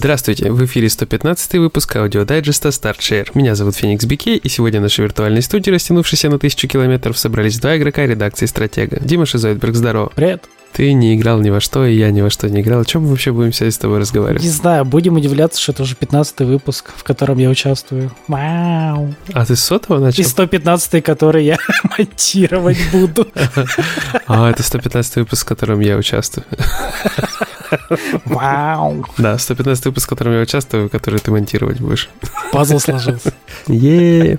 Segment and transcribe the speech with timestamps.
[0.00, 3.32] Здравствуйте, в эфире 115 выпуск аудиодайджеста StartShare.
[3.34, 7.58] Меня зовут Феникс Бике, и сегодня в нашей виртуальной студии, растянувшейся на тысячу километров, собрались
[7.58, 8.98] два игрока редакции «Стратега».
[8.98, 10.10] Дима Шизойдберг, здорово.
[10.14, 10.44] Привет.
[10.72, 12.80] Ты не играл ни во что, и я ни во что не играл.
[12.80, 14.42] О чем мы вообще будем сегодня с тобой разговаривать?
[14.42, 18.10] Не знаю, будем удивляться, что это уже 15 выпуск, в котором я участвую.
[18.26, 19.14] Вау.
[19.34, 20.22] А ты с сотого начал?
[20.22, 21.58] И 115 который я
[21.98, 23.28] монтировать буду.
[24.26, 26.46] А, это 115 выпуск, в котором я участвую.
[28.24, 29.04] Вау.
[29.18, 32.08] Да, 115 выпуск, в котором я участвую, который ты монтировать будешь.
[32.52, 33.32] Пазл сложился.
[33.68, 34.38] е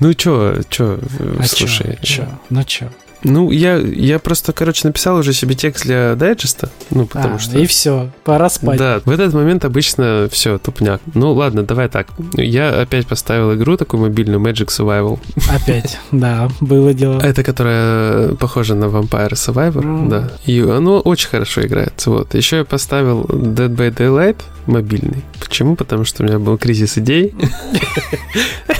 [0.00, 0.98] Ну чё, чё,
[1.38, 1.98] А слушай.
[2.02, 2.26] чё, чё?
[2.50, 2.86] Ну чё?
[3.22, 7.58] Ну, я, я просто, короче, написал уже себе текст для дайджеста, ну, потому А, что...
[7.58, 8.78] и все, пора спать.
[8.78, 11.00] Да, в этот момент обычно все, тупняк.
[11.14, 12.08] Ну ладно, давай так.
[12.34, 15.18] Я опять поставил игру такую мобильную Magic Survival.
[15.54, 17.20] Опять, да, было дело.
[17.20, 20.08] Это которая похожа на Vampire Survivor, Мгм.
[20.08, 20.30] да.
[20.46, 22.10] И оно очень хорошо играется.
[22.10, 22.34] Вот.
[22.34, 25.24] Еще я поставил Dead by Daylight мобильный.
[25.40, 25.76] Почему?
[25.76, 27.34] Потому что у меня был кризис идей.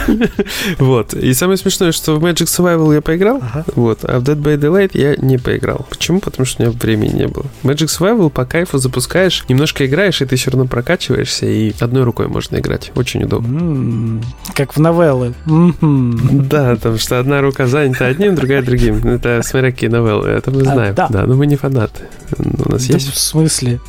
[0.78, 1.14] Вот.
[1.14, 3.40] И самое смешное, что в Magic Survival я поиграл,
[3.74, 5.86] вот, а в Dead by Daylight я не поиграл.
[5.90, 6.20] Почему?
[6.20, 7.46] Потому что у меня времени не было.
[7.62, 12.28] Magic Survival по кайфу запускаешь, немножко играешь, и ты все равно прокачиваешься, и одной рукой
[12.28, 12.92] можно играть.
[12.94, 13.58] Очень удобно.
[13.58, 14.22] М,
[14.54, 15.34] Как в новеллы.
[15.46, 16.46] Мгм.
[16.48, 19.00] Да, потому что одна рука занята одним, другая другим.
[19.02, 20.94] Ну, Это смотря какие новеллы, это мы А, знаем.
[20.94, 21.08] да.
[21.10, 22.02] Да, но мы не фанаты.
[22.38, 23.12] У нас Да есть...
[23.12, 23.80] В смысле?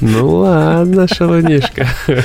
[0.00, 1.86] Ну ладно, шалунишка.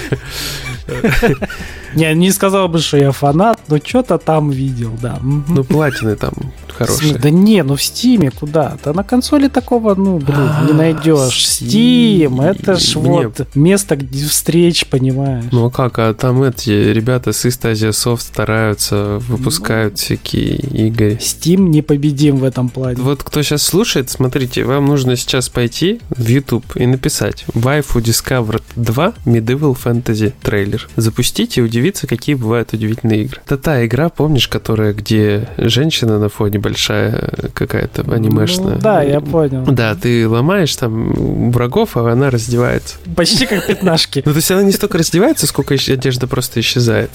[1.96, 5.20] Не, не сказал бы, что я фанат, но что-то там видел, да.
[5.22, 6.34] Ну, платины там
[6.78, 7.18] хорошие.
[7.18, 8.78] Да не, ну в Стиме куда?
[8.84, 11.46] Да на консоли такого, ну, блин, не А, найдешь.
[11.46, 15.46] Steam, это ж вот место где встреч, понимаешь?
[15.52, 16.00] Ну а как?
[16.00, 21.18] А там эти ребята с East Asia Soft стараются, выпускают всякие игры.
[21.22, 23.02] Steam непобедим в этом плане.
[23.02, 28.64] Вот кто сейчас слушает, смотрите, вам нужно сейчас пойти в YouTube и написать Waifu Discovered
[28.75, 30.88] 2 Medieval Fantasy трейлер.
[30.96, 33.41] Запустите и удивиться, какие бывают удивительные игры.
[33.46, 38.75] Это та игра, помнишь, которая, где женщина на фоне большая э, какая-то анимешная.
[38.75, 39.63] Ну, да, я понял.
[39.66, 42.95] Да, ты ломаешь там врагов, а она раздевается.
[43.16, 44.24] Почти как пятнашки.
[44.25, 47.12] Ну, то есть она не столько раздевается, сколько одежда просто исчезает.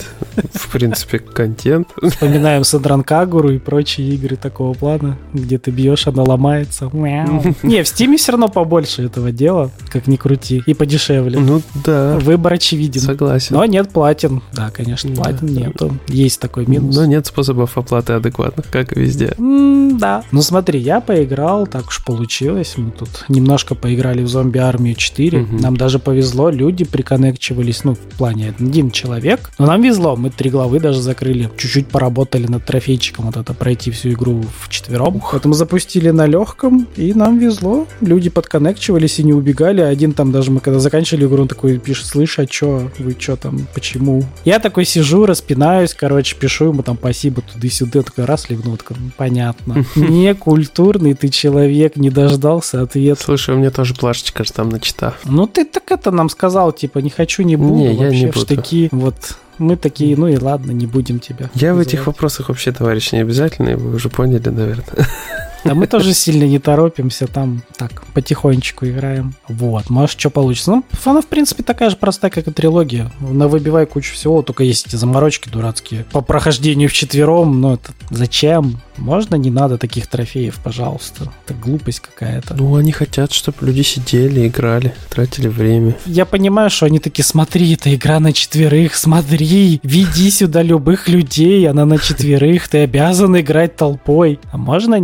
[0.55, 1.89] В принципе, контент.
[2.01, 6.91] Вспоминаем Садран Кагуру и прочие игры такого плана, где ты бьешь, она ломается.
[6.93, 11.39] Не, в Стиме все равно побольше этого дела, как ни крути, и подешевле.
[11.41, 13.01] Ну да, Выбор очевиден.
[13.01, 13.57] согласен.
[13.57, 14.43] Но нет платин.
[14.61, 15.23] Да, конечно, Да.
[15.23, 15.97] платин нету.
[16.09, 16.95] Есть такой минус.
[16.95, 19.33] Но нет способов оплаты адекватных, как и везде.
[19.39, 20.23] М, да.
[20.33, 22.75] Ну смотри, я поиграл, так уж получилось.
[22.77, 25.41] Мы тут немножко поиграли в зомби армию 4.
[25.41, 25.57] Мгм.
[25.59, 29.51] Нам даже повезло, люди приконнекчивались, ну, в плане один человек.
[29.59, 31.51] Но нам везло, мы три главы даже закрыли.
[31.57, 35.23] Чуть-чуть поработали над трофейчиком, вот это пройти всю игру в четвером.
[35.33, 37.87] Поэтому запустили на легком, и нам везло.
[38.03, 39.81] Люди подконнекчивались и не убегали.
[39.81, 43.37] Один там даже мы когда заканчивали игру, он такой пишет, слышь, а чё, вы чё
[43.37, 44.23] там, почему?
[44.45, 49.11] Я такой сижу, распинаюсь, короче, пишу ему там спасибо туда-сюда, такой раз ливнул, такой, «Ну,
[49.17, 49.85] понятно.
[49.97, 53.23] Некультурный ты человек, не дождался ответа.
[53.23, 55.15] Слушай, у меня тоже плашечка же там начата.
[55.25, 58.35] Ну ты так это нам сказал, типа, не хочу, не буду, Не, вообще не в
[58.35, 58.47] буду.
[58.47, 58.89] штыки.
[58.93, 61.51] Вот мы такие, ну и ладно, не будем тебя.
[61.55, 62.07] Я в этих называть.
[62.07, 64.87] вопросах вообще, товарищи, не обязательные, вы уже поняли, наверное.
[65.65, 69.35] Да мы тоже сильно не торопимся, там так, потихонечку играем.
[69.49, 70.71] Вот, может, что получится.
[70.71, 73.11] Ну, она, в принципе, такая же простая, как и трилогия.
[73.21, 76.05] На выбивай кучу всего, только есть эти заморочки дурацкие.
[76.13, 78.81] По прохождению вчетвером, ну, это зачем?
[78.97, 81.33] Можно, не надо таких трофеев, пожалуйста.
[81.47, 82.55] Это глупость какая-то.
[82.55, 85.97] Ну, они хотят, чтобы люди сидели, играли, тратили время.
[86.07, 91.69] Я понимаю, что они такие, смотри, это игра на четверых, смотри, веди сюда любых людей,
[91.69, 94.39] она на четверых, ты обязан играть толпой.
[94.53, 94.97] А можно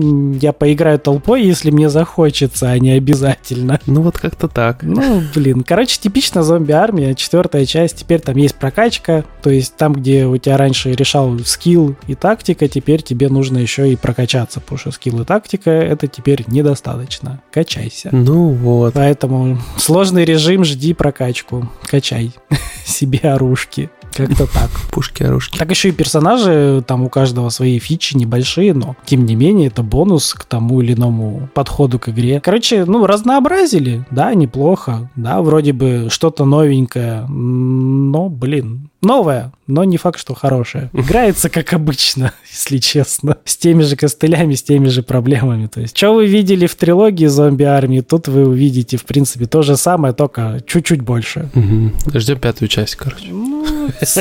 [0.47, 3.81] я поиграю толпой, если мне захочется, а не обязательно?
[3.87, 4.83] Ну, вот как-то так.
[4.83, 10.27] Ну, блин, короче, типично зомби-армия, четвертая часть, теперь там есть прокачка, то есть там, где
[10.27, 14.93] у тебя раньше решал скилл и тактика, теперь тебе нужно еще и прокачаться, потому что
[14.93, 17.43] скилл и тактика это теперь недостаточно.
[17.51, 18.11] Качайся.
[18.13, 18.95] Ну, вот.
[18.95, 21.69] Поэтому сложный режим, жди прокачку.
[21.83, 22.33] Качай
[22.85, 23.91] себе оружки.
[24.17, 24.71] Как-то так.
[24.91, 25.59] Пушки-оружки.
[25.59, 29.83] Так еще и персонажи, там у каждого свои фичи небольшие, но тем не менее это
[29.83, 32.41] бонус к тому или иному подходу к игре.
[32.41, 39.97] Короче, ну, разнообразили, да, неплохо, да, вроде бы что-то новенькое, но, блин, новое, но не
[39.97, 40.91] факт, что хорошее.
[40.93, 45.67] Играется как обычно, если честно, с теми же костылями, с теми же проблемами.
[45.67, 49.77] То есть, что вы видели в трилогии зомби-армии, тут вы увидите, в принципе, то же
[49.77, 51.49] самое, только чуть-чуть больше.
[51.55, 51.95] Мгм.
[52.13, 53.29] Ждем пятую часть, короче.
[53.31, 53.67] Ну,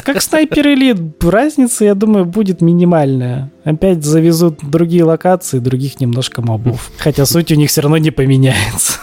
[0.04, 3.52] как снайпер элит, разница, я думаю, будет минимальная.
[3.64, 6.92] Опять завезут другие локации, других немножко мобов.
[6.98, 9.00] Хотя суть у них все равно не поменяется.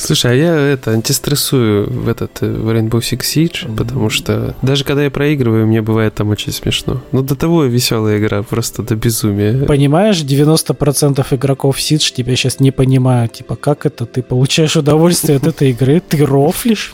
[0.00, 3.76] Слушай, а я это антистрессую в этот э, в Rainbow Six Siege, mm-hmm.
[3.76, 7.02] потому что даже когда я проигрываю, мне бывает там очень смешно.
[7.12, 9.66] Ну, до того веселая игра, просто до безумия.
[9.66, 13.34] Понимаешь, 90% игроков Siege тебя сейчас не понимают.
[13.34, 14.06] Типа, как это?
[14.06, 16.00] Ты получаешь удовольствие от этой игры?
[16.00, 16.92] Ты рофлишь?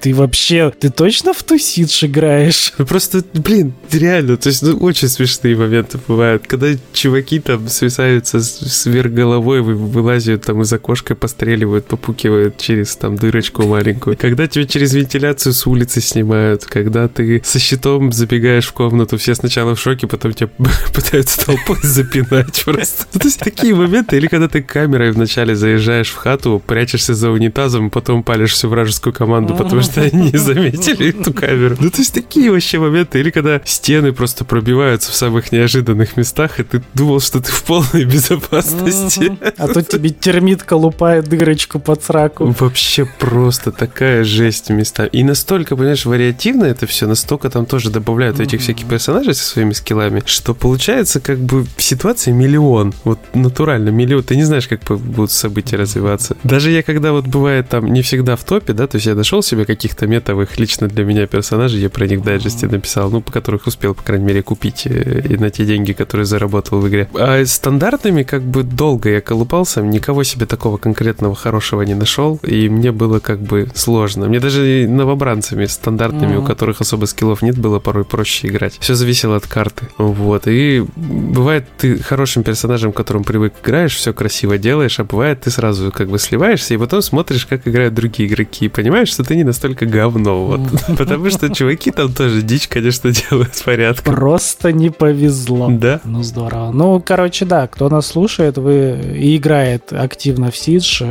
[0.00, 0.72] Ты, вообще...
[0.78, 2.72] Ты точно в ту Siege играешь?
[2.78, 6.46] Ну, просто, блин, реально, то есть, ну, очень смешные моменты бывают.
[6.46, 11.86] Когда чуваки там свисаются сверх головой, вылазят там из окошка, постреливают,
[12.20, 14.16] попукивают через там дырочку маленькую.
[14.16, 19.34] Когда тебя через вентиляцию с улицы снимают, когда ты со щитом забегаешь в комнату, все
[19.34, 20.50] сначала в шоке, потом тебя
[20.94, 23.06] пытаются толпой запинать просто.
[23.14, 27.30] Ну, то есть такие моменты, или когда ты камерой вначале заезжаешь в хату, прячешься за
[27.30, 31.76] унитазом, потом палишь всю вражескую команду, потому что они не заметили эту камеру.
[31.80, 33.20] Ну, то есть такие вообще моменты.
[33.20, 37.62] Или когда стены просто пробиваются в самых неожиданных местах, и ты думал, что ты в
[37.62, 39.38] полной безопасности.
[39.56, 42.54] А тут тебе термитка лупает дырочку под сраку.
[42.58, 45.04] Вообще просто такая жесть места.
[45.04, 49.72] И настолько, понимаешь, вариативно это все, настолько там тоже добавляют этих всяких персонажей со своими
[49.72, 52.94] скиллами, что получается как бы в ситуации миллион.
[53.04, 54.22] Вот натурально миллион.
[54.22, 56.36] Ты не знаешь, как будут события развиваться.
[56.42, 59.42] Даже я, когда вот бывает там не всегда в топе, да, то есть я нашел
[59.42, 63.30] себе каких-то метовых лично для меня персонажей, я про них в дайджесте написал, ну, по
[63.30, 67.08] которых успел, по крайней мере, купить э, и на те деньги, которые заработал в игре.
[67.14, 72.68] А стандартными как бы долго я колупался, никого себе такого конкретного хорошего не нашел, и
[72.68, 74.26] мне было как бы сложно.
[74.26, 76.42] Мне даже новобранцами стандартными, mm-hmm.
[76.42, 78.78] у которых особо скиллов нет, было порой проще играть.
[78.80, 79.88] Все зависело от карты.
[79.98, 80.48] Вот.
[80.48, 85.92] И бывает, ты хорошим персонажем, которым привык играешь, все красиво делаешь, а бывает, ты сразу
[85.92, 89.44] как бы сливаешься, и потом смотришь, как играют другие игроки, и понимаешь, что ты не
[89.44, 90.46] настолько говно.
[90.46, 90.60] Вот.
[90.98, 94.02] Потому что чуваки там тоже дичь, конечно, делают в порядке.
[94.02, 95.68] Просто не повезло.
[95.70, 96.00] Да.
[96.04, 96.72] Ну, здорово.
[96.72, 101.02] Ну, короче, да, кто нас слушает, вы и играет активно в Сидж,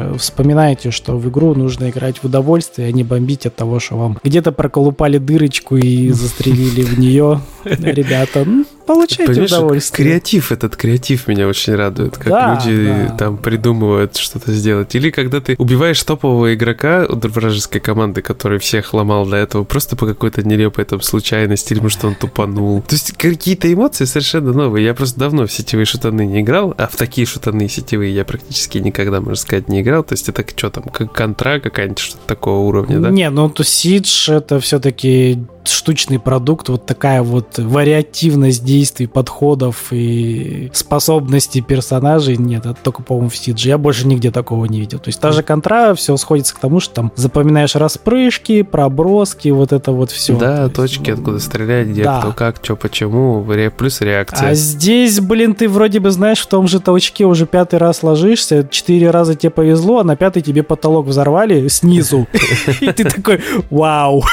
[0.70, 4.20] вспоминайте, что в игру нужно играть в удовольствие, а не бомбить от того, что вам
[4.24, 7.42] где-то проколупали дырочку и застрелили в нее.
[7.64, 8.46] Ребята,
[8.90, 10.08] получайте Понимаешь, удовольствие.
[10.08, 13.16] Креатив, этот креатив меня очень радует, как да, люди да.
[13.18, 14.96] там придумывают что-то сделать.
[14.96, 20.08] Или когда ты убиваешь топового игрока вражеской команды, который всех ломал до этого, просто по
[20.08, 22.82] какой-то нелепой там случайности, или может он тупанул.
[22.82, 24.86] То есть какие-то эмоции совершенно новые.
[24.86, 28.80] Я просто давно в сетевые шутаны не играл, а в такие шутаны сетевые я практически
[28.80, 30.04] никогда, можно сказать, не играл.
[30.04, 33.10] То есть это что там, как контра какая-нибудь, что-то такого уровня, да?
[33.12, 40.70] Не, ну то Сидж это все-таки штучный продукт, вот такая вот вариативность действий, подходов и
[40.74, 42.38] способностей персонажей.
[42.38, 43.68] Нет, это только, по-моему, в CG.
[43.68, 45.00] Я больше нигде такого не видел.
[45.00, 49.74] То есть та же контра, все сходится к тому, что там запоминаешь распрыжки, проброски, вот
[49.74, 50.38] это вот все.
[50.38, 52.22] Да, То точки, есть, откуда стрелять, где да.
[52.22, 53.46] кто, как, что, почему,
[53.78, 54.50] плюс реакция.
[54.50, 58.68] А здесь, блин, ты вроде бы знаешь, в том же толчке уже пятый раз ложишься,
[58.70, 62.28] четыре раза тебе повезло, а на пятый тебе потолок взорвали снизу.
[62.80, 64.24] И ты такой, вау.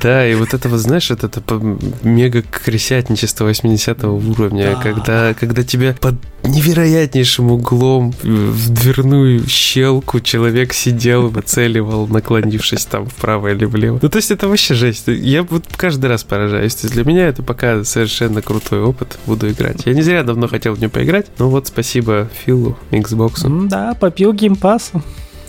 [0.00, 1.60] Да, и вот это вот, знаешь, это, это
[2.02, 4.82] мега крысятничество 80 уровня, да.
[4.82, 13.52] когда, когда тебя под невероятнейшим углом в дверную щелку человек сидел, выцеливал, наклонившись там вправо
[13.52, 13.98] или влево.
[14.00, 15.08] Ну, то есть это вообще жесть.
[15.08, 16.74] Я вот каждый раз поражаюсь.
[16.74, 19.18] То есть для меня это пока совершенно крутой опыт.
[19.26, 19.86] Буду играть.
[19.86, 21.26] Я не зря давно хотел в нее поиграть.
[21.38, 23.68] Ну вот, спасибо Филу, Xbox.
[23.68, 25.02] Да, попил геймпасу.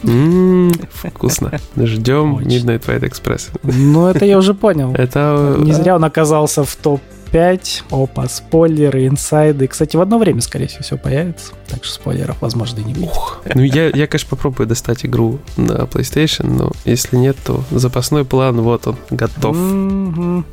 [1.04, 1.52] Вкусно.
[1.78, 3.50] Ждем Midnight White Express.
[3.64, 4.94] Ну, это я уже понял.
[4.94, 5.56] Это...
[5.58, 7.02] Не зря он оказался в топ
[7.32, 7.84] 5.
[7.92, 9.68] Опа, спойлеры, инсайды.
[9.68, 11.54] Кстати, в одно время, скорее всего, все появится.
[11.68, 13.10] Так что спойлеров, возможно, и не будет.
[13.10, 13.42] Ух.
[13.54, 18.62] Ну, я, я, конечно, попробую достать игру на PlayStation, но если нет, то запасной план,
[18.62, 19.56] вот он, готов.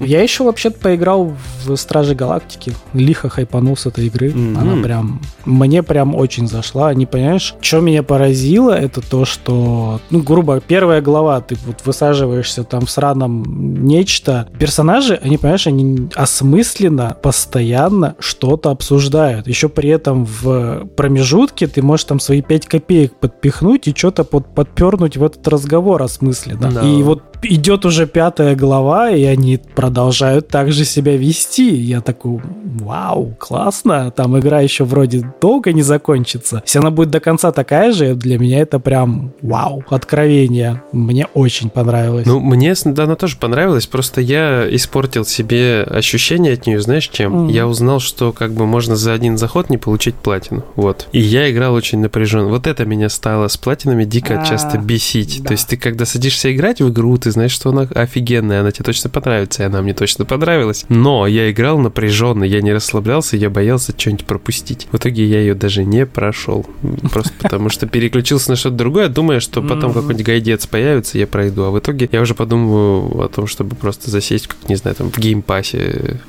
[0.00, 2.74] Я еще вообще-то поиграл в Стражи Галактики.
[2.92, 4.32] Лихо хайпанул с этой игры.
[4.32, 5.20] Она прям...
[5.44, 6.92] Мне прям очень зашла.
[6.94, 10.00] Не понимаешь, что меня поразило, это то, что...
[10.10, 14.48] Ну, грубо, первая глава, ты вот высаживаешься там в сраном нечто.
[14.58, 19.46] Персонажи, они, понимаешь, они осмысленно, постоянно что-то обсуждают.
[19.46, 24.54] Еще при этом в промежутке ты можешь там свои 5 копеек подпихнуть и что-то под,
[24.54, 26.70] подпернуть в этот разговор осмысленно.
[26.70, 26.82] Да.
[26.82, 31.74] И вот идет уже пятая глава, и они продолжают так же себя вести.
[31.74, 34.10] Я такой, вау, классно.
[34.10, 36.62] Там игра еще вроде долго не закончится.
[36.64, 40.82] Если она будет до конца такая же, для меня это прям вау, откровение.
[40.92, 42.26] Мне очень понравилось.
[42.26, 47.08] Ну, мне да, она тоже понравилась, просто я испортил себе себе ощущение от нее, знаешь,
[47.08, 47.32] чем?
[47.32, 47.48] Мгм.
[47.48, 50.64] Я узнал, что как бы можно за один заход не получить платину.
[50.76, 51.08] Вот.
[51.12, 52.48] И я играл очень напряженно.
[52.48, 55.40] Вот это меня стало с платинами дико А, часто бесить.
[55.42, 55.48] да.
[55.48, 58.84] То есть ты когда садишься играть в игру, ты знаешь, что она офигенная, она тебе
[58.84, 60.84] точно понравится, и она мне точно понравилась.
[60.88, 64.86] Но я играл напряженно, я не расслаблялся, я боялся что-нибудь пропустить.
[64.92, 66.66] В итоге я ее даже не прошел.
[67.12, 71.64] Просто потому что переключился на что-то другое, думая, что потом какой-нибудь гайдец появится, я пройду.
[71.64, 75.10] А в итоге я уже подумываю о том, чтобы просто засесть, как, не знаю, там
[75.10, 75.33] в Game Pass е.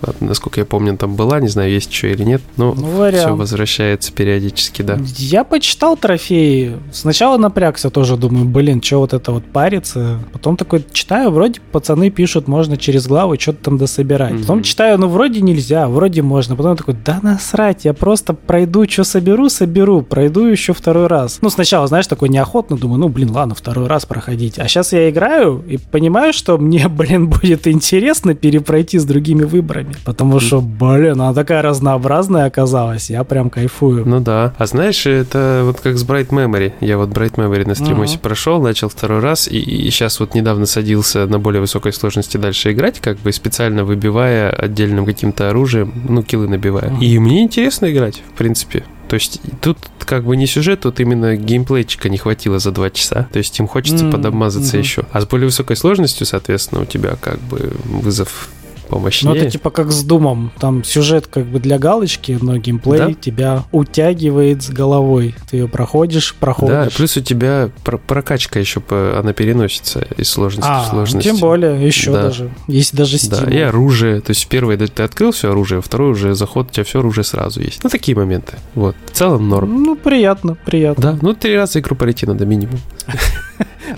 [0.01, 2.41] Вот, Насколько я помню, там была, не знаю, есть еще или нет.
[2.57, 4.97] Но Ну, все возвращается периодически, да.
[5.17, 6.77] Я почитал трофеи.
[6.91, 10.19] Сначала напрягся тоже, думаю, блин, что вот это вот парится.
[10.33, 14.31] Потом такой читаю, вроде пацаны пишут, можно через главы что-то там дособирать.
[14.33, 14.41] Мгм.
[14.41, 16.55] Потом читаю, ну вроде нельзя, вроде можно.
[16.55, 21.39] Потом такой, да насрать, я просто пройду, что соберу, соберу, пройду еще второй раз.
[21.41, 24.59] Ну сначала, знаешь, такой неохотно, думаю, ну блин, ладно, второй раз проходить.
[24.59, 29.93] А сейчас я играю и понимаю, что мне, блин, будет интересно перепройти с другими выборами.
[30.05, 34.03] Потому что, блин, она такая разнообразная оказалась, я прям кайфую.
[34.07, 34.53] Ну да.
[34.57, 36.73] А знаешь, это вот как с Bright Memory.
[36.81, 38.21] Я вот Bright Memory на стримосе Ага.
[38.23, 42.99] прошел, начал второй раз, и, сейчас вот недавно садился на более высокой сложности дальше играть,
[42.99, 46.89] как бы специально выбивая отдельным каким-то оружием, ну, килы набивая.
[46.89, 47.03] Ага.
[47.03, 48.83] И мне интересно играть, в принципе.
[49.07, 53.27] То есть тут как бы не сюжет, тут именно геймплейчика не хватило за два часа.
[53.31, 54.83] То есть им хочется М, подобмазаться мгм.
[54.83, 55.03] еще.
[55.11, 58.49] А с более высокой сложностью, соответственно, у тебя как бы вызов
[58.89, 59.36] Ну, помощнее.
[59.38, 60.51] это типа как с Думом.
[60.60, 63.13] Там сюжет как бы для галочки, но геймплей Да.
[63.13, 65.36] тебя утягивает с головой.
[65.50, 66.96] Ты ее проходишь, Да, проходишь.
[66.96, 71.25] плюс у тебя про- прокачка еще, она переносится из сложности в а, сложность.
[71.25, 72.24] тем более, еще Да.
[72.24, 72.51] даже.
[72.68, 73.46] Есть даже стимул.
[73.46, 74.22] Да, и оружие.
[74.22, 77.24] То есть первый да, ты открыл все оружие, второй уже заход, у тебя все оружие
[77.24, 77.84] сразу есть.
[77.84, 78.58] Ну, такие моменты.
[78.75, 78.96] Вот.
[79.06, 79.84] В целом норм.
[79.84, 81.13] Ну, приятно, приятно.
[81.13, 82.80] Да, ну три раза игру пройти надо минимум.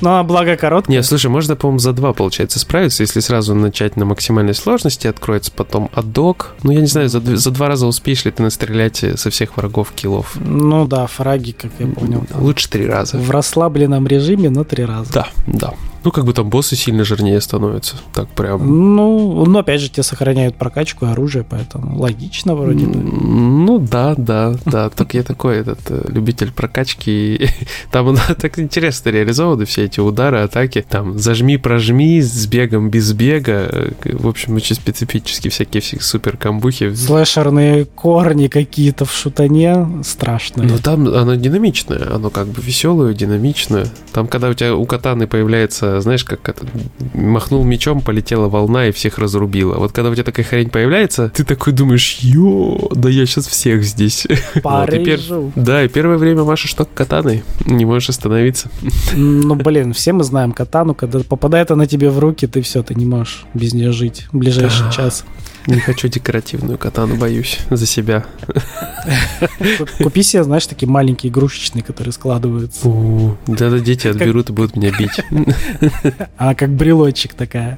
[0.02, 0.98] Ну, а благо короткая.
[0.98, 5.52] Не, слушай, можно, по-моему, за два, получается, справиться, если сразу начать на максимальной сложности, откроется
[5.52, 6.56] потом адок.
[6.64, 9.58] Ну, я не знаю, за, за два раза успеешь ли ты настрелять э, со всех
[9.58, 10.36] врагов киллов.
[10.40, 12.26] Ну да, фраги, как я понял.
[12.36, 13.18] Лучше три раза.
[13.18, 15.12] В расслабленном режиме, но три раза.
[15.14, 15.74] Да, да.
[16.04, 17.96] Ну, как бы там боссы сильно жирнее становятся.
[18.14, 18.96] Так прям.
[18.96, 23.00] Ну, ну, опять же, тебе сохраняют прокачку и оружие, поэтому логично вроде бы.
[23.00, 24.90] Ну да, да, да.
[24.96, 27.50] Только я такой этот э, любитель прокачки.
[27.92, 30.86] Там так интересно реализованы все эти удары, атаки.
[30.88, 33.68] Там зажми, прожми, с бегом, без бега.
[33.72, 36.94] Э, В общем, очень специфические всякие все супер камбухи.
[36.94, 40.68] Слэшерные корни какие-то в шутане страшные.
[40.68, 43.88] Но там оно динамичное, оно как бы веселое, динамичное.
[44.14, 46.66] Там, когда у тебя у катаны появляется, знаешь, как это,
[47.14, 49.76] махнул мечом, полетела волна и всех разрубила.
[49.76, 53.84] Вот когда у тебя такая хрень появляется, ты такой думаешь, ё, да я сейчас всех
[53.84, 54.28] здесь.
[54.64, 55.20] Вот, и пер-.
[55.56, 58.70] Да, и первое время машешь только катаной, не можешь остановиться.
[59.16, 62.96] Ну, блин, все мы знаем катану, когда попадает она тебе в руки, ты все, ты
[62.96, 64.92] не можешь без нее жить в ближайший Да.
[64.92, 65.26] час.
[65.68, 68.26] Не хочу декоративную катану, боюсь за себя.
[70.02, 72.90] Купи себе, знаешь, такие маленькие игрушечные, которые складываются.
[73.48, 75.20] Да-да, дети отберут и будут меня бить.
[76.38, 77.78] Она как брелочек такая.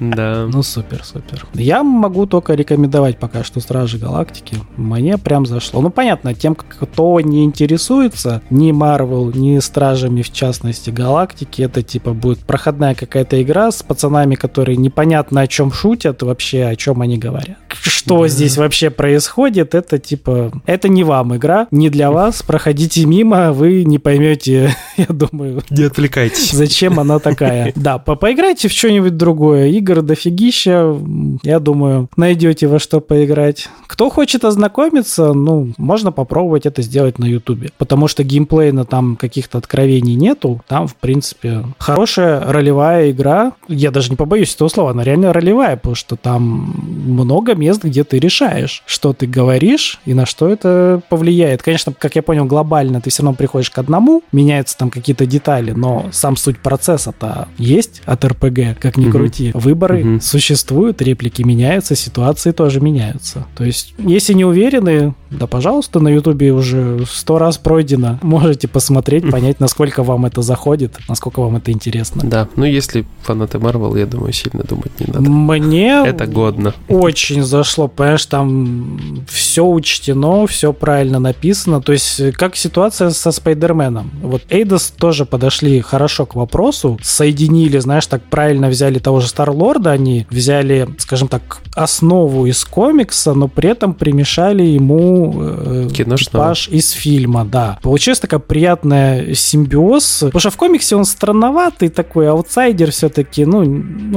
[0.00, 0.46] Да.
[0.52, 1.46] Ну, супер, супер.
[1.54, 4.56] Я могу только рекомендовать пока что Стражи Галактики.
[4.76, 5.80] Мне прям зашло.
[5.80, 12.12] Ну, понятно, тем, кто не интересуется ни Марвел, ни Стражами, в частности, Галактики, это типа
[12.12, 17.18] будет проходная какая-то игра с пацанами, которые непонятно о чем шутят, вообще о чем они
[17.18, 17.58] говорят.
[17.68, 18.28] Что Да.
[18.28, 20.52] здесь вообще происходит, это типа...
[20.66, 22.42] Это не вам игра, не для вас.
[22.42, 26.50] Проходите мимо, вы не поймете, я думаю, Не отвлекайтесь.
[26.52, 27.72] Зачем она такая?
[27.82, 29.41] Да, по поиграйте в что-нибудь другое.
[29.42, 30.96] Игр дофигища.
[31.42, 33.68] Я думаю, найдете во что поиграть.
[33.86, 37.70] Кто хочет ознакомиться, ну, можно попробовать это сделать на Ютубе.
[37.78, 40.62] Потому что геймплейно там каких-то откровений нету.
[40.68, 43.52] Там, в принципе, хорошая ролевая игра.
[43.68, 46.74] Я даже не побоюсь этого слова, она реально ролевая, потому что там
[47.06, 51.62] много мест, где ты решаешь, что ты говоришь и на что это повлияет.
[51.62, 55.72] Конечно, как я понял, глобально ты все равно приходишь к одному, меняются там какие-то детали,
[55.72, 59.31] но сам суть процесса-то есть от РПГ, как ни крути.
[59.54, 60.20] Выборы Мгм.
[60.20, 63.46] существуют, реплики меняются, ситуации тоже меняются.
[63.56, 68.18] То есть, если не уверены, да, пожалуйста, на Ютубе уже сто раз пройдено.
[68.22, 72.22] Можете посмотреть, понять, насколько вам это заходит, насколько вам это интересно.
[72.24, 75.28] Да, ну если фанаты Марвел, я думаю, сильно думать не надо.
[75.30, 76.74] Мне Это годно.
[76.88, 81.80] очень зашло, понимаешь, там все учтено, все правильно написано.
[81.80, 84.10] То есть, как ситуация со Спайдерменом.
[84.22, 89.90] Вот Эйдос тоже подошли хорошо к вопросу, соединили, знаешь, так правильно взяли того же Старлорда,
[89.90, 96.54] они взяли, скажем так, основу из комикса, но при этом примешали ему ну, Киношного.
[96.54, 97.78] типаж из фильма, да.
[97.82, 100.18] Получилась такая приятная симбиоз.
[100.20, 103.60] Потому что в комиксе он странноватый такой, аутсайдер все-таки, ну,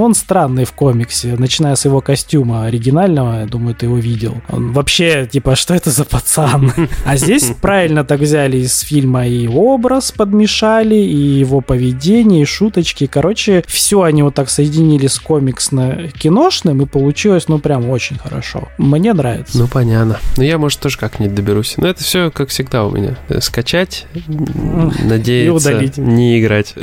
[0.02, 4.36] он странный в комиксе, начиная с его костюма оригинального, я думаю, ты его видел.
[4.50, 6.72] Он вообще, типа, что это за пацан?
[7.06, 13.08] А здесь правильно так взяли из фильма и образ подмешали, и его поведение, и шуточки.
[13.08, 18.70] Короче, все они вот так соединили с комиксно-киношным, и получилось, ну, прям очень хорошо.
[18.78, 19.58] Мне нравится.
[19.58, 20.20] Ну, понятно.
[20.38, 21.76] Ну, я, может, тоже как-нибудь доберусь.
[21.78, 23.18] Но это все, как всегда, у меня.
[23.40, 26.76] Скачать, надеяться, не играть.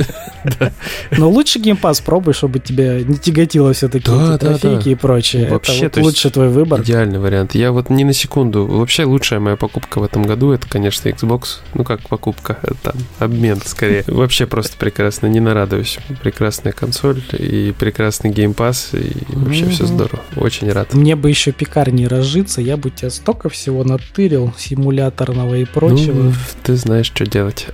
[1.10, 5.48] Но лучше Game Pass пробуй, чтобы тебя не тяготило все-таки эти трофейки и прочее.
[5.48, 6.82] Вообще, это лучше твой выбор.
[6.82, 7.54] Идеальный вариант.
[7.54, 8.66] Я вот ни на секунду...
[8.66, 11.60] Вообще, лучшая моя покупка в этом году, это, конечно, Xbox.
[11.74, 14.04] Ну, как покупка, это там, обмен, скорее.
[14.06, 15.98] Вообще просто прекрасно, не нарадуюсь.
[16.22, 20.22] Прекрасная консоль и прекрасный Game Pass, и вообще все здорово.
[20.36, 20.94] Очень рад.
[20.94, 26.22] Мне бы еще пекарней разжиться, я бы тебе столько всего натырил, симуляторного и прочего.
[26.24, 26.32] Ну,
[26.62, 27.66] ты знаешь, что делать.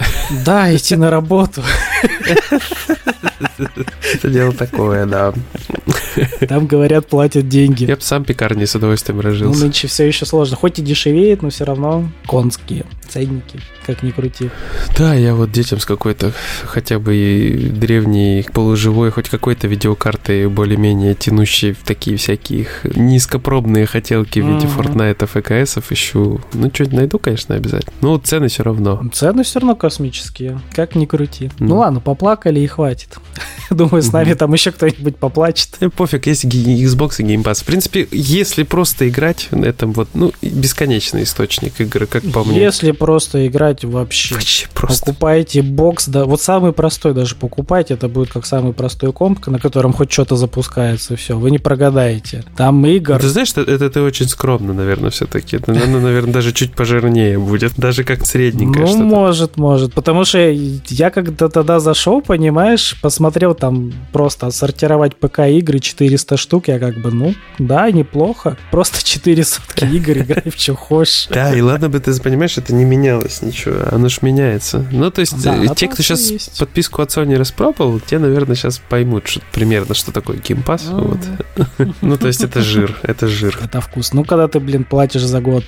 [0.44, 1.62] Да, идти на работу.
[4.14, 5.32] Это дело такое, да.
[6.48, 7.84] Там, говорят, платят деньги.
[7.84, 9.60] Я бы сам пекарней с удовольствием Ну, разжился.
[9.62, 10.56] нынче все еще сложно.
[10.56, 14.50] Хоть и дешевеет, но все равно конские ценники, как ни крути.
[14.98, 16.32] Да, я вот детям с какой-то
[16.64, 24.40] хотя бы и древней полуживой, хоть какой-то видеокартой более-менее тянущей в такие всякие низкопробные хотелки
[24.40, 24.74] в виде Мгм.
[24.76, 26.40] Фортнайтов и КСов ищу.
[26.52, 27.94] Ну, что-нибудь найду, конечно, обязательно.
[28.02, 29.00] Ну, цены все равно.
[29.12, 31.50] Цены все равно космические, как ни крути.
[31.58, 31.68] Ну.
[31.68, 33.16] Ну ладно, поплакали и хватит.
[33.70, 35.70] Думаю, с нами там еще кто-нибудь поплачет.
[35.80, 37.62] Э, Пофиг, есть Xbox и Game Pass.
[37.62, 42.60] В принципе, если просто играть, это вот, ну, бесконечный источник игры, как по мне.
[42.60, 44.34] Если просто играть вообще.
[44.34, 45.06] Вообще просто.
[45.06, 49.58] Покупайте бокс, да, вот самый простой даже покупайте, это будет как самый простой комп, на
[49.58, 52.44] котором хоть что-то запускается, все, вы не прогадаете.
[52.56, 55.56] Там игр, Ты знаешь, это, это ты очень скромно, наверное, все-таки.
[55.56, 57.72] Это, оно, наверное, даже чуть пожирнее будет.
[57.76, 63.92] Даже как средненькое ну, может, может, потому что я когда тогда зашел, понимаешь, посмотрел там
[64.12, 70.18] просто отсортировать ПК-игры 400 штук, я как бы, ну, да, неплохо, просто 4 сотки игр,
[70.18, 71.28] играй в что хочешь.
[71.30, 74.86] Да, и ладно бы ты понимаешь, это не менялось ничего, оно ж меняется.
[74.90, 76.58] Ну, то есть, Да, э, те, кто сейчас есть.
[76.58, 80.82] подписку от Sony распробовал, те, наверное, сейчас поймут что, примерно, что такое Game Pass.
[80.90, 81.18] Вот.
[82.00, 83.58] Ну, то есть, это жир, это жир.
[83.62, 84.12] Это вкус.
[84.12, 85.64] Ну, когда ты, блин, платишь за год,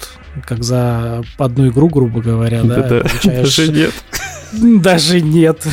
[0.46, 3.58] как за одну игру, грубо говоря, да, получаешь...
[3.58, 3.92] Нет.
[4.52, 5.66] Даже нет.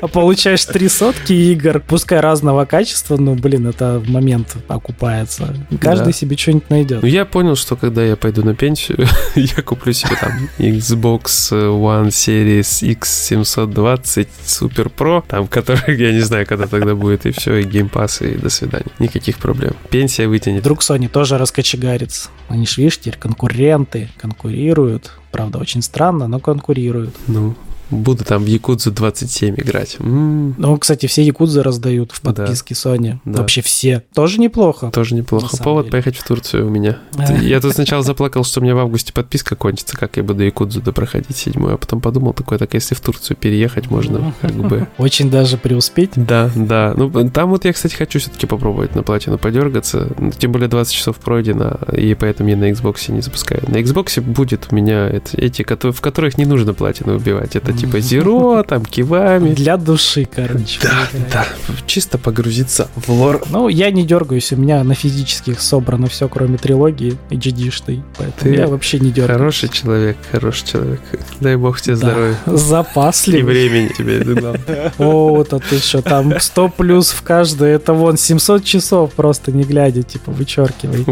[0.00, 5.54] А получаешь три сотки игр, пускай разного качества, но, блин, это в момент окупается.
[5.80, 6.12] Каждый Да.
[6.12, 7.02] себе что-нибудь найдет.
[7.02, 12.08] Ну, я понял, что когда я пойду на пенсию, я куплю себе там Xbox One
[12.08, 17.64] Series X720 Super Pro, там, который, я не знаю, когда тогда будет, и все, и
[17.64, 18.86] Game Pass, и до свидания.
[18.98, 19.72] Никаких проблем.
[19.90, 20.60] Пенсия вытянет.
[20.60, 22.28] Вдруг Sony тоже раскочегарится.
[22.48, 25.12] Они ж, видишь, теперь конкуренты, конкурируют.
[25.32, 27.14] Правда, очень странно, но конкурируют.
[27.26, 27.54] Ну,
[27.90, 29.96] буду там в Якудзу 27 играть.
[30.00, 32.32] М, Ну, кстати, все якудзы раздают в Да.
[32.32, 33.18] подписке Sony.
[33.24, 33.40] Да.
[33.40, 34.02] Вообще все.
[34.14, 34.90] Тоже неплохо.
[34.92, 35.56] Тоже неплохо.
[35.62, 35.92] Повод деле.
[35.92, 36.98] поехать в Турцию у меня.
[37.42, 40.80] Я тут сначала заплакал, что у меня в августе подписка кончится, как я буду Якудзу
[40.92, 44.86] проходить седьмую, а потом подумал такой, так если в Турцию переехать, можно как бы...
[44.98, 46.10] Очень даже преуспеть.
[46.16, 46.94] Да, да.
[46.96, 50.08] Ну, там вот я, кстати, хочу все-таки попробовать на платину подергаться.
[50.18, 53.62] Ну, Тем более 20 часов пройдено, и поэтому я на Xbox не запускаю.
[53.68, 57.56] На Xbox будет у меня эти, в которых не нужно платину убивать.
[57.56, 59.54] Это типа Zero, там, Кивами.
[59.54, 60.80] Для души, короче.
[60.82, 61.46] Да, да.
[61.86, 63.42] Чисто погрузиться в лор.
[63.50, 68.54] Ну, я не дергаюсь, у меня на физических собрано все, кроме трилогии HD-шной, поэтому Ты
[68.60, 69.38] я вообще не дергаюсь.
[69.38, 71.00] Хороший человек, хороший человек.
[71.40, 72.00] Дай бог тебе Да.
[72.00, 72.36] здоровья.
[72.46, 73.42] И Запасливый.
[73.52, 74.18] времени тебе.
[74.98, 79.52] О, вот это ты что, там 100 плюс в каждое, это вон 700 часов просто
[79.52, 81.04] не глядя, типа, вычеркивай.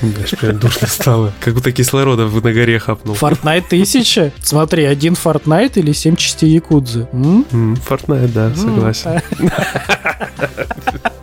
[0.00, 1.32] Знаешь, прям душно стало.
[1.40, 3.14] Как будто кислорода на горе хапнул.
[3.14, 4.32] Fortnite 1000?
[4.42, 7.06] Смотри, один Fortnite или 7 частей Якудзы?
[7.12, 7.44] М,
[7.86, 9.20] Fortnite, да, согласен.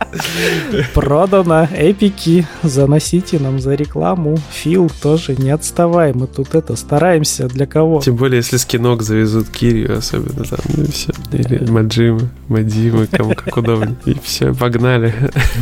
[0.94, 1.68] Продано.
[1.72, 4.38] Эпики, заносите нам за рекламу.
[4.50, 6.12] Фил, тоже не отставай.
[6.12, 7.48] Мы тут это стараемся.
[7.48, 8.00] Для кого?
[8.00, 11.12] Тем более, если скинок завезут Кирию, особенно там, ну и все.
[11.32, 11.70] Или.
[11.70, 13.96] Маджимы, Мадимы, кому как удобнее.
[14.04, 15.14] И все, погнали.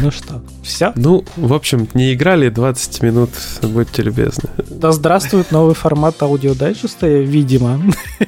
[0.02, 0.92] Ну что, все?
[0.96, 3.30] Ну, в общем, не играли 20 минут,
[3.62, 4.48] будьте любезны.
[4.70, 7.80] Да здравствует новый формат аудиодайджеста, видимо.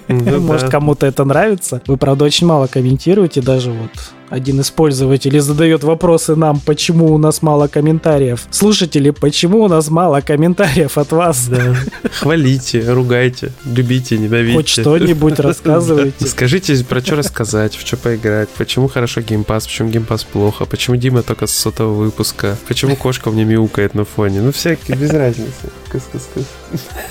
[0.09, 0.71] Ну Может, да.
[0.71, 1.83] кому-то это нравится.
[1.87, 3.43] Вы, правда, очень мало комментируете.
[3.43, 3.91] Даже вот
[4.31, 8.47] один из пользователей задает вопросы нам, почему у нас мало комментариев.
[8.51, 11.49] Слушатели, почему у нас мало комментариев от вас?
[11.49, 11.75] Да.
[12.12, 14.57] Хвалите, ругайте, любите, ненавидьте.
[14.57, 16.27] Хоть что-нибудь рассказывайте.
[16.27, 20.67] Скажите, про что рассказать, в что поиграть, почему хорошо Game Pass, почему Game Pass плохо,
[20.67, 24.41] почему Дима только с сотого выпуска, почему кошка мне мяукает на фоне.
[24.41, 25.71] Ну, всякие, без разницы.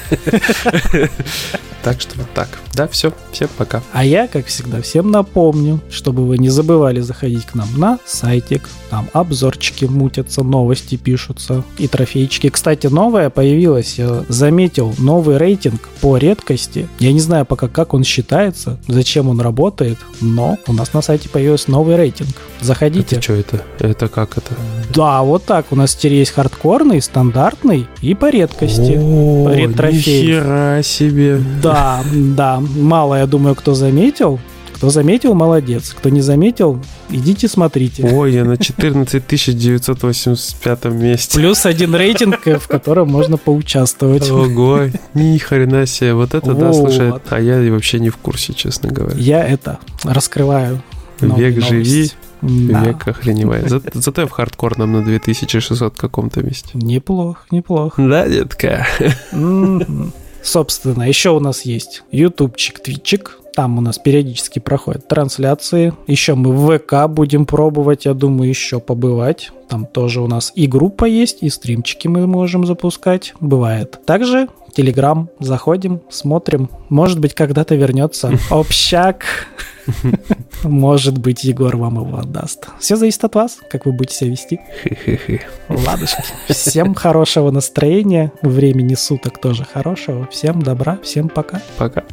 [1.87, 2.49] Так что вот так.
[2.73, 3.13] Да, все.
[3.31, 3.81] Всем пока.
[3.93, 8.67] А я, как всегда, всем напомню, чтобы вы не забывали заходить к нам на сайтик.
[8.89, 12.49] Там обзорчики мутятся, новости пишутся и трофейчики.
[12.49, 13.97] Кстати, новое появилось.
[13.97, 16.89] Я заметил новый рейтинг по редкости.
[16.99, 21.29] Я не знаю пока, как он считается, зачем он работает, но у нас на сайте
[21.29, 22.35] появился новый рейтинг.
[22.59, 23.15] Заходите.
[23.15, 23.63] Это что это?
[23.79, 24.53] Это как это?
[24.93, 25.67] Да, вот так.
[25.71, 28.66] У нас теперь есть хардкорный, стандартный и по редкости.
[28.67, 30.21] О, Редтрофей.
[30.23, 31.41] нихера себе.
[31.61, 32.59] Да, да.
[32.59, 34.39] Мало, я думаю, кто заметил.
[34.73, 35.95] Кто заметил, молодец.
[35.97, 38.03] Кто не заметил, идите смотрите.
[38.13, 41.39] Ой, я на 14 985 месте.
[41.39, 44.29] Плюс один рейтинг, в котором можно поучаствовать.
[44.29, 44.81] Ого,
[45.15, 46.13] ни хрена себе.
[46.13, 49.17] Вот это да, слушай, а я вообще не в курсе, честно говоря.
[49.17, 50.83] Я это раскрываю.
[51.21, 52.15] Век живи, новости.
[52.41, 52.83] Да.
[52.85, 53.67] век охреневай.
[53.67, 56.69] За- Зато я в хардкорном на 2600 каком-то месте.
[56.73, 58.07] Неплохо, неплохо.
[58.07, 58.85] Да, детка?
[60.43, 63.39] Собственно, еще у нас есть ютубчик, твитчик.
[63.57, 65.91] Там у нас периодически проходят трансляции.
[66.05, 69.49] Еще мы в ВК будем пробовать, я думаю, еще побывать.
[69.67, 73.33] Там тоже у нас и группа есть, и стримчики мы можем запускать.
[73.39, 73.99] Бывает.
[74.05, 75.29] Также Телеграм.
[75.39, 76.69] Заходим, смотрим.
[76.89, 79.25] Может быть, когда-то вернется общак.
[80.63, 82.67] Может быть, Егор вам его отдаст.
[82.77, 84.59] Все зависит от вас, как вы будете себя вести.
[84.83, 85.41] Хе-хе-хе.
[85.67, 86.21] Ладушки.
[86.49, 90.27] Всем хорошего настроения, времени суток тоже хорошего.
[90.27, 91.59] Всем добра, всем пока.
[91.79, 92.03] Пока.